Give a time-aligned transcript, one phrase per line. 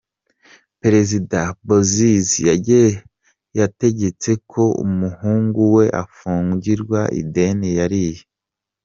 [0.81, 2.35] Perezida Bozize
[3.59, 8.21] yategetse ko umuhungu we afungirwa ideni yariye